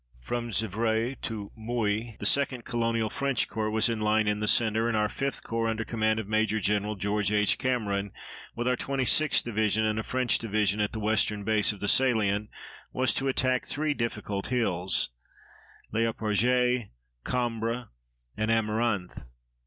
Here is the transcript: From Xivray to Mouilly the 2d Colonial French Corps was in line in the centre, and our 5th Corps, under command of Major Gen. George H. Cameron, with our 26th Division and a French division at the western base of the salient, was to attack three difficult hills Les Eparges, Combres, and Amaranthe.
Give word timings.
From 0.19 0.49
Xivray 0.49 1.21
to 1.21 1.51
Mouilly 1.55 2.17
the 2.19 2.25
2d 2.25 2.63
Colonial 2.65 3.11
French 3.11 3.47
Corps 3.47 3.69
was 3.69 3.87
in 3.87 3.99
line 4.01 4.27
in 4.27 4.39
the 4.39 4.47
centre, 4.47 4.87
and 4.87 4.97
our 4.97 5.07
5th 5.07 5.43
Corps, 5.43 5.67
under 5.67 5.85
command 5.85 6.19
of 6.19 6.27
Major 6.27 6.59
Gen. 6.59 6.97
George 6.97 7.31
H. 7.31 7.59
Cameron, 7.59 8.11
with 8.55 8.67
our 8.67 8.75
26th 8.75 9.43
Division 9.43 9.85
and 9.85 9.99
a 9.99 10.03
French 10.03 10.39
division 10.39 10.81
at 10.81 10.93
the 10.93 10.99
western 10.99 11.43
base 11.43 11.71
of 11.71 11.81
the 11.81 11.87
salient, 11.87 12.49
was 12.91 13.13
to 13.13 13.27
attack 13.27 13.67
three 13.67 13.93
difficult 13.93 14.47
hills 14.47 15.09
Les 15.91 16.05
Eparges, 16.11 16.89
Combres, 17.23 17.85
and 18.35 18.49
Amaranthe. 18.49 19.27